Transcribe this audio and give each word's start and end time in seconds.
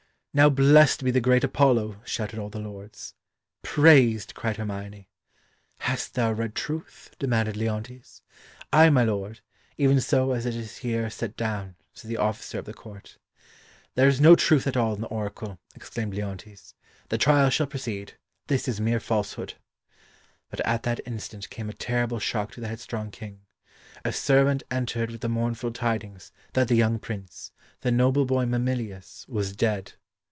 "Now 0.33 0.49
blessed 0.49 1.03
be 1.03 1.11
the 1.11 1.19
great 1.19 1.43
Apollo!" 1.43 1.99
shouted 2.05 2.39
all 2.39 2.49
the 2.49 2.57
lords. 2.61 3.15
"Praised!" 3.63 4.33
cried 4.33 4.55
Hermione. 4.55 5.09
"Hast 5.79 6.13
thou 6.13 6.31
read 6.31 6.55
truth?" 6.55 7.13
demanded 7.19 7.57
Leontes. 7.57 8.21
"Ay, 8.71 8.89
my 8.91 9.03
lord, 9.03 9.41
even 9.77 9.99
so 9.99 10.31
as 10.31 10.45
it 10.45 10.55
is 10.55 10.77
here 10.77 11.09
set 11.09 11.35
down," 11.35 11.75
said 11.93 12.07
the 12.07 12.15
officer 12.15 12.57
of 12.57 12.63
the 12.63 12.73
court. 12.73 13.17
"There 13.95 14.07
is 14.07 14.21
no 14.21 14.37
truth 14.37 14.65
at 14.67 14.77
all 14.77 14.93
in 14.95 15.01
the 15.01 15.07
Oracle," 15.07 15.59
exclaimed 15.75 16.13
Leontes. 16.15 16.75
"The 17.09 17.17
trial 17.17 17.49
shall 17.49 17.67
proceed; 17.67 18.13
this 18.47 18.69
is 18.69 18.79
mere 18.79 19.01
falsehood." 19.01 19.55
But 20.49 20.61
at 20.61 20.83
that 20.83 21.01
instant 21.05 21.49
came 21.49 21.67
a 21.69 21.73
terrible 21.73 22.19
shock 22.19 22.53
to 22.53 22.61
the 22.61 22.69
headstrong 22.69 23.11
King. 23.11 23.41
A 24.05 24.13
servant 24.13 24.63
entered 24.71 25.11
with 25.11 25.19
the 25.19 25.27
mournful 25.27 25.71
tidings 25.73 26.31
that 26.53 26.69
the 26.69 26.75
young 26.75 26.99
Prince, 26.99 27.51
the 27.81 27.91
noble 27.91 28.25
boy 28.25 28.45
Mamillius, 28.45 29.27
was 29.27 29.53
dead. 29.53 29.91